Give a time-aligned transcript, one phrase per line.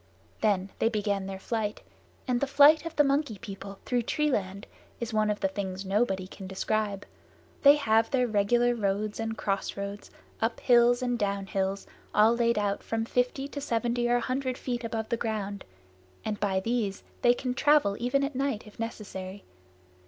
[0.41, 1.81] Then they began their flight;
[2.27, 4.65] and the flight of the Monkey People through tree land
[4.99, 7.05] is one of the things nobody can describe.
[7.61, 10.09] They have their regular roads and crossroads,
[10.41, 11.85] up hills and down hills,
[12.15, 15.65] all laid out from fifty to seventy or a hundred feet above ground,
[16.25, 19.43] and by these they can travel even at night if necessary.